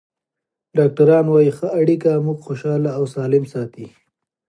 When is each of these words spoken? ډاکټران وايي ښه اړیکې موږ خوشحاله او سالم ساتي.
ډاکټران 0.77 1.25
وايي 1.29 1.51
ښه 1.57 1.67
اړیکې 1.79 2.11
موږ 2.25 2.37
خوشحاله 2.45 2.89
او 2.97 3.03
سالم 3.13 3.43
ساتي. 3.53 3.85